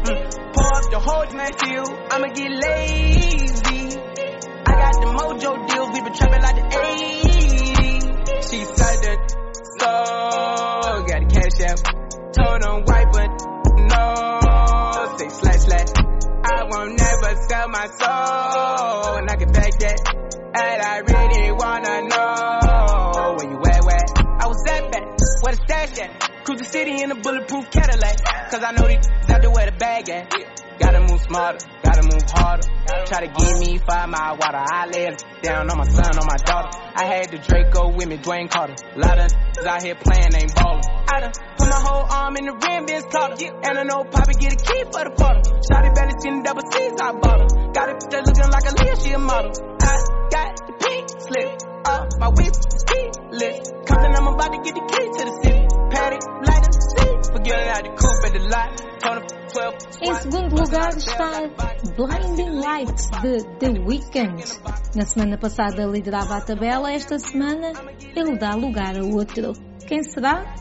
Mm. 0.04 0.54
Pour 0.54 0.70
up 0.76 0.86
the 0.92 1.00
whole 1.00 1.26
man 1.32 1.54
feel. 1.56 1.88
I'ma 2.12 2.28
get 2.36 2.52
lazy. 2.52 3.96
I 4.66 4.72
got 4.76 4.94
the 5.00 5.08
mojo 5.16 5.52
deals. 5.68 5.90
We 5.94 6.02
been 6.02 6.14
trapping 6.14 6.42
like 6.42 6.56
the 6.56 6.66
80s. 6.76 8.04
She 8.50 8.66
said 8.66 8.98
that. 9.04 9.20
So, 9.80 9.88
got 11.08 11.20
the 11.22 11.30
cash 11.32 11.60
out. 11.64 11.80
Told 12.36 12.60
him 12.64 12.84
white, 12.84 13.10
but 13.12 13.30
no. 13.88 14.06
Say 15.18 15.30
slash 15.30 15.62
slash. 15.64 15.90
I 16.44 16.64
won't 16.70 17.00
never 17.00 17.36
sell 17.48 17.68
my 17.70 17.88
soul. 17.88 19.16
And 19.18 19.30
I 19.30 19.36
can 19.36 19.52
back 19.52 19.80
that. 19.80 20.00
And 20.56 20.82
I 20.82 20.98
really 21.08 21.52
wanna 21.52 22.02
know 22.10 23.36
where 23.38 23.50
you 23.50 23.60
at, 23.64 23.84
where 23.86 24.06
I 24.40 24.48
was 24.48 24.66
at 24.68 24.92
back, 24.92 25.04
where 25.42 25.56
the 25.56 25.62
stash 25.66 26.00
at. 26.00 26.19
Cruise 26.50 26.66
the 26.66 26.74
city 26.74 27.04
in 27.04 27.12
a 27.12 27.16
bulletproof 27.22 27.70
Cadillac. 27.70 28.26
Cause 28.50 28.66
I 28.66 28.74
know 28.74 28.90
these 28.90 29.06
out 29.30 29.38
there 29.38 29.54
where 29.54 29.70
the 29.70 29.78
bag 29.78 30.10
at. 30.10 30.34
Gotta 30.82 31.06
move 31.06 31.22
smarter, 31.22 31.62
gotta 31.86 32.02
move 32.02 32.26
harder. 32.26 32.66
Try 33.06 33.22
to 33.22 33.30
give 33.30 33.54
me 33.62 33.78
five 33.78 34.10
mile 34.10 34.34
water. 34.34 34.58
I 34.58 34.90
lay 34.90 35.14
down 35.46 35.70
on 35.70 35.78
my 35.78 35.86
son, 35.86 36.18
on 36.18 36.26
my 36.26 36.42
daughter. 36.42 36.74
I 36.74 37.06
had 37.06 37.30
the 37.30 37.38
Draco 37.38 37.94
with 37.94 38.10
me, 38.10 38.18
Dwayne 38.18 38.50
Carter. 38.50 38.74
Lot 38.98 39.22
of 39.22 39.30
out 39.62 39.84
here 39.86 39.94
playing, 39.94 40.34
ain't 40.34 40.50
ballin'. 40.58 40.82
I 41.14 41.22
done 41.22 41.38
put 41.54 41.70
my 41.70 41.82
whole 41.86 42.10
arm 42.10 42.34
in 42.42 42.46
the 42.50 42.58
rim, 42.58 42.88
Vince 42.90 43.06
Carter. 43.14 43.46
And 43.46 43.78
I 43.78 43.84
know 43.86 44.02
Poppy 44.10 44.34
get 44.42 44.50
a 44.50 44.58
key 44.58 44.82
for 44.90 45.06
the 45.06 45.14
quarter. 45.14 45.46
Shotty 45.70 45.94
belly 45.94 46.18
skin 46.18 46.42
double 46.42 46.66
C's, 46.66 46.98
I 46.98 47.14
bought 47.14 47.46
her. 47.46 47.50
Got 47.78 47.94
it 47.94 48.10
that 48.10 48.26
looking 48.26 48.50
like 48.50 48.66
a 48.66 48.74
Leah, 48.74 48.98
she 48.98 49.14
a 49.14 49.22
model. 49.22 49.54
I 49.86 49.94
got 50.34 50.50
the 50.66 50.74
pink 50.82 51.14
slip 51.30 51.62
up 51.86 52.10
my 52.18 52.30
whip, 52.34 52.58
keyless. 52.90 53.70
Compton, 53.86 54.18
I'm 54.18 54.34
about 54.34 54.50
to 54.50 54.60
get 54.66 54.74
the 54.74 54.86
key 54.90 55.06
to 55.14 55.24
the 55.30 55.36
city. 55.46 55.59
Paddock, 56.10 56.48
light 56.48 56.66
up 56.66 56.72
the 56.72 56.82
seat. 56.82 57.34
Forget 57.34 57.68
out 57.68 57.84
the 57.84 57.92
coupe 57.94 58.26
at 58.26 58.34
the 58.34 58.40
lot. 58.50 58.70
Told 59.00 59.18
him 59.18 59.28
12. 59.50 59.76
Em 60.02 60.14
segundo 60.16 60.56
lugar 60.56 60.90
está 60.98 61.50
Blinding 61.96 62.60
Lights 62.60 63.10
de 63.22 63.44
The 63.60 63.80
Weeknd. 63.86 64.44
Na 64.96 65.06
semana 65.06 65.38
passada 65.38 65.86
liderava 65.86 66.38
a 66.38 66.42
tabela, 66.42 66.92
esta 66.92 67.20
semana 67.20 67.74
ele 68.16 68.38
dá 68.38 68.56
lugar 68.56 68.98
a 68.98 69.04
outro. 69.04 69.54
Quem 69.88 70.04
será? 70.04 70.56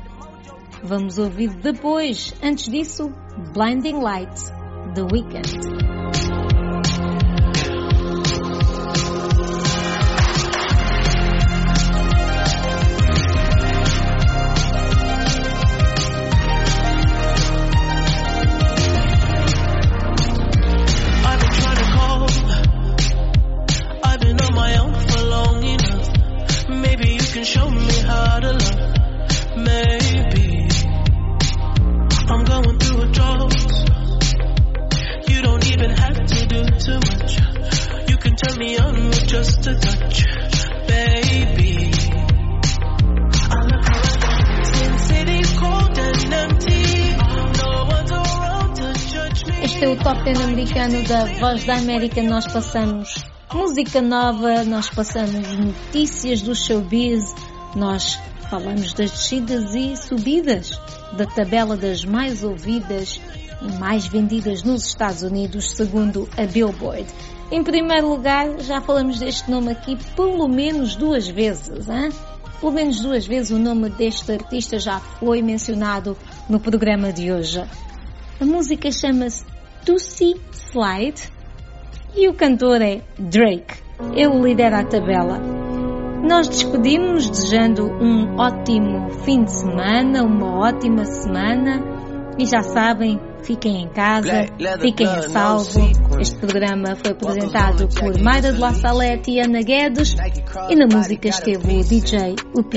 Vamos 0.83 1.19
ouvir 1.19 1.55
depois. 1.57 2.35
Antes 2.43 2.69
disso, 2.69 3.11
Blinding 3.55 4.01
Lights, 4.03 4.53
The 4.95 5.03
Weeknd. 5.03 5.88
Voz 51.41 51.65
da 51.65 51.77
América. 51.77 52.21
Nós 52.21 52.53
passamos 52.53 53.25
música 53.55 54.03
nova, 54.03 54.65
nós 54.65 54.91
passamos 54.91 55.47
notícias 55.57 56.43
do 56.43 56.53
showbiz, 56.53 57.33
nós 57.77 58.19
falamos 58.51 58.93
das 58.93 59.13
descidas 59.13 59.73
e 59.73 59.97
subidas 59.97 60.81
da 61.13 61.27
tabela 61.27 61.77
das 61.77 62.05
mais 62.05 62.43
ouvidas 62.43 63.21
e 63.63 63.79
mais 63.79 64.09
vendidas 64.09 64.65
nos 64.65 64.85
Estados 64.85 65.23
Unidos, 65.23 65.77
segundo 65.77 66.29
a 66.37 66.45
Billboard. 66.45 67.07
Em 67.53 67.63
primeiro 67.63 68.09
lugar, 68.09 68.59
já 68.59 68.81
falamos 68.81 69.21
deste 69.21 69.49
nome 69.49 69.71
aqui 69.71 69.97
pelo 70.17 70.49
menos 70.49 70.97
duas 70.97 71.29
vezes, 71.29 71.89
hein? 71.89 72.09
Pelo 72.59 72.73
menos 72.73 72.99
duas 72.99 73.25
vezes 73.25 73.53
o 73.53 73.61
nome 73.61 73.91
deste 73.91 74.33
artista 74.33 74.77
já 74.81 74.99
foi 74.99 75.41
mencionado 75.41 76.17
no 76.49 76.59
programa 76.59 77.13
de 77.13 77.31
hoje. 77.31 77.63
A 78.41 78.45
música 78.45 78.91
chama-se 78.91 79.45
Tussie 79.89 80.37
Slide 80.53 81.33
e 82.15 82.29
o 82.29 82.35
cantor 82.35 82.83
é 82.83 83.01
Drake. 83.19 83.83
Ele 84.13 84.39
lidera 84.43 84.81
a 84.81 84.85
tabela. 84.85 85.41
Nós 86.29 86.47
despedimos 86.47 87.31
desejando 87.31 87.87
um 87.87 88.39
ótimo 88.39 89.09
fim 89.25 89.45
de 89.45 89.51
semana, 89.51 90.25
uma 90.25 90.59
ótima 90.59 91.07
semana 91.07 91.81
e 92.39 92.45
já 92.45 92.61
sabem, 92.61 93.19
fiquem 93.43 93.85
em 93.85 93.89
casa, 93.89 94.45
fiquem 94.79 95.07
a 95.07 95.23
salvo. 95.31 95.81
Este 96.21 96.37
programa 96.37 96.95
foi 96.95 97.13
apresentado 97.13 97.89
por 97.89 98.21
Mayra 98.21 98.53
de 98.53 98.61
La 98.61 98.75
Salete 98.75 99.31
e 99.31 99.41
Ana 99.41 99.63
Guedes 99.63 100.15
e 100.69 100.77
na 100.77 100.85
música 100.87 101.29
esteve 101.31 101.79
o 101.79 101.83
DJ 101.83 102.35
Upi. 102.55 102.77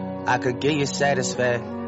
I 0.27 0.37
could 0.37 0.59
give 0.59 0.73
you 0.73 0.85
satisfaction. 0.85 1.79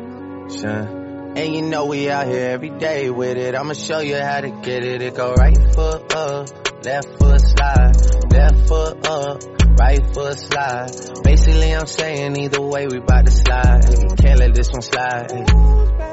And 1.36 1.56
you 1.56 1.62
know 1.64 1.86
we 1.86 2.10
out 2.12 2.28
here 2.28 2.50
every 2.50 2.70
day 2.70 3.10
with 3.10 3.38
it. 3.38 3.56
I'ma 3.56 3.74
show 3.74 4.00
you 4.00 4.18
how 4.18 4.42
to 4.42 4.50
get 4.50 4.84
it. 4.84 5.02
It 5.02 5.16
go 5.16 5.34
right 5.34 5.58
foot 5.74 6.14
up, 6.14 6.86
left 6.86 7.08
foot 7.20 7.42
slide, 7.42 7.96
left 8.32 8.68
foot 8.68 9.08
up, 9.08 9.44
right 9.80 10.14
foot 10.14 10.38
slide. 10.40 10.92
Basically, 11.24 11.74
I'm 11.74 11.88
saying 11.88 12.38
either 12.38 12.62
way 12.62 12.86
we 12.86 13.00
bout 13.00 13.26
to 13.26 13.32
slide. 13.32 13.82
Can't 14.20 14.40
let 14.40 14.54
this 14.54 14.72
one 14.72 14.84
slide. 14.84 16.13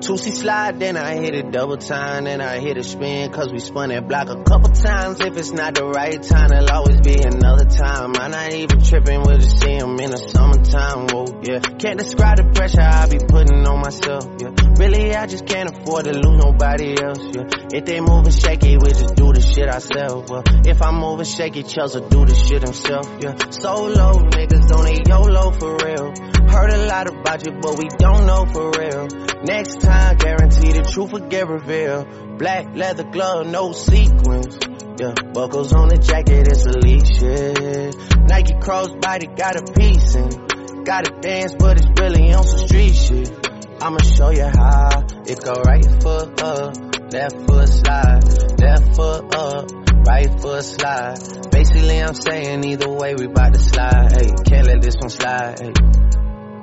Two 0.00 0.18
C 0.18 0.30
slide, 0.30 0.78
then 0.78 0.96
I 0.96 1.14
hit 1.16 1.34
it 1.34 1.50
double 1.50 1.78
time, 1.78 2.24
then 2.24 2.40
I 2.40 2.60
hit 2.60 2.76
a 2.76 2.82
spin, 2.84 3.32
cause 3.32 3.50
we 3.50 3.58
spun 3.58 3.88
that 3.88 4.06
block 4.06 4.28
a 4.28 4.42
couple 4.44 4.70
times. 4.70 5.20
If 5.20 5.36
it's 5.36 5.52
not 5.52 5.74
the 5.74 5.86
right 5.86 6.22
time, 6.22 6.52
it'll 6.52 6.70
always 6.70 7.00
be 7.00 7.16
another 7.22 7.64
time. 7.64 8.12
I'm 8.14 8.30
not 8.30 8.52
even 8.52 8.80
tripping, 8.82 9.22
we'll 9.22 9.38
just 9.38 9.60
see 9.60 9.72
'em 9.72 9.98
in 9.98 10.10
the 10.10 10.18
summertime, 10.18 11.08
whoa, 11.08 11.24
yeah. 11.42 11.60
Can't 11.60 11.98
describe 11.98 12.36
the 12.36 12.52
pressure 12.54 12.82
I 12.82 13.08
be 13.08 13.18
putting 13.18 13.66
on 13.66 13.80
myself, 13.80 14.28
yeah. 14.38 14.50
Really, 14.78 15.14
I 15.14 15.26
just 15.26 15.46
can't 15.46 15.70
afford 15.72 16.04
to 16.04 16.12
lose 16.12 16.44
nobody 16.44 16.94
else, 17.02 17.20
yeah. 17.32 17.48
If 17.72 17.86
they 17.86 18.00
moving 18.00 18.32
shaky, 18.32 18.76
we 18.76 18.90
just 18.90 19.16
do 19.16 19.32
the 19.32 19.40
shit 19.40 19.68
ourselves, 19.68 20.30
well. 20.30 20.44
If 20.66 20.82
I'm 20.82 21.00
moving 21.00 21.24
shaky, 21.24 21.62
Chelsea 21.62 22.00
do 22.00 22.26
the 22.26 22.34
shit 22.34 22.62
himself, 22.62 23.08
yeah. 23.20 23.34
Solo 23.50 24.12
niggas 24.28 24.70
on 24.76 24.86
a 24.86 24.94
YOLO 25.08 25.50
for 25.52 25.76
real. 25.82 26.12
Heard 26.46 26.70
a 26.70 26.86
lot 26.86 27.08
about 27.26 27.44
you, 27.44 27.52
but 27.60 27.76
we 27.78 27.88
don't 27.98 28.26
know 28.26 28.46
for 28.46 28.70
real. 28.78 29.08
Next 29.42 29.80
time, 29.80 30.16
guarantee 30.16 30.72
the 30.72 30.88
truth 30.88 31.12
will 31.12 31.28
get 31.28 31.48
revealed. 31.48 32.38
Black 32.38 32.66
leather 32.74 33.04
glove, 33.04 33.46
no 33.46 33.72
sequins. 33.72 34.58
Yeah, 34.98 35.12
buckles 35.34 35.72
on 35.72 35.88
the 35.88 35.98
jacket, 35.98 36.46
it's 36.48 36.64
elite 36.64 37.06
shit. 37.06 37.96
Nike 38.28 38.54
crossbody 38.54 39.36
got 39.36 39.56
a 39.56 39.72
piece 39.72 40.14
in. 40.14 40.84
Gotta 40.84 41.20
dance, 41.20 41.54
but 41.58 41.78
it's 41.78 42.00
really 42.00 42.32
on 42.32 42.46
some 42.46 42.66
street 42.68 42.94
shit. 42.94 43.28
I'ma 43.82 43.98
show 44.02 44.30
you 44.30 44.46
how. 44.46 45.02
It 45.26 45.42
go 45.42 45.54
right 45.66 45.84
foot 46.00 46.40
up, 46.40 46.76
left 47.12 47.36
foot 47.46 47.68
slide, 47.68 48.22
left 48.62 48.94
foot 48.94 49.34
up, 49.34 49.70
right 50.06 50.40
foot 50.40 50.64
slide. 50.64 51.18
Basically, 51.50 52.00
I'm 52.00 52.14
saying 52.14 52.64
either 52.64 52.88
way 52.88 53.14
we 53.18 53.26
bout 53.26 53.52
to 53.52 53.58
slide. 53.58 54.12
Hey, 54.12 54.30
can't 54.46 54.66
let 54.66 54.80
this 54.80 54.94
one 54.96 55.10
slide. 55.10 55.85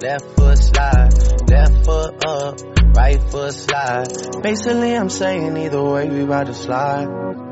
left 0.00 0.24
foot 0.36 0.58
slide, 0.58 1.50
left 1.50 1.84
foot 1.84 2.24
up, 2.24 2.60
right 2.96 3.20
foot 3.30 3.54
slide. 3.54 4.42
Basically, 4.42 4.94
I'm 4.94 5.08
saying 5.08 5.56
either 5.56 5.82
way 5.82 6.08
we 6.08 6.22
about 6.22 6.46
to 6.46 6.54
slide. 6.54 7.45